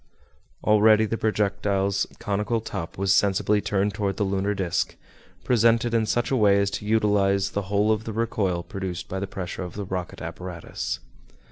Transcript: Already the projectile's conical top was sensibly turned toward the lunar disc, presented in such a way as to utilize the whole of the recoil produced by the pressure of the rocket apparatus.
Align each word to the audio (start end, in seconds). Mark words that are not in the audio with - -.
Already 0.63 1.05
the 1.05 1.15
projectile's 1.15 2.07
conical 2.17 2.59
top 2.59 2.97
was 2.97 3.13
sensibly 3.13 3.61
turned 3.61 3.93
toward 3.93 4.17
the 4.17 4.23
lunar 4.23 4.55
disc, 4.55 4.95
presented 5.43 5.93
in 5.93 6.07
such 6.07 6.31
a 6.31 6.35
way 6.35 6.59
as 6.59 6.71
to 6.71 6.87
utilize 6.87 7.51
the 7.51 7.61
whole 7.69 7.91
of 7.91 8.05
the 8.05 8.11
recoil 8.13 8.63
produced 8.63 9.07
by 9.07 9.19
the 9.19 9.27
pressure 9.27 9.61
of 9.61 9.75
the 9.75 9.85
rocket 9.85 10.19
apparatus. 10.19 10.99